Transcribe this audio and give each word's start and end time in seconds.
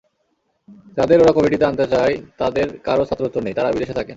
যাঁদের 0.97 1.17
ওরা 1.21 1.33
কমিটিতে 1.33 1.65
আনতে 1.65 1.85
চায় 1.87 2.13
তাঁদের 2.37 2.67
কারও 2.83 3.07
ছাত্রত্ব 3.09 3.37
নেই, 3.39 3.53
তাঁরা 3.53 3.73
বিদেশে 3.75 3.93
থাকেন। 3.93 4.09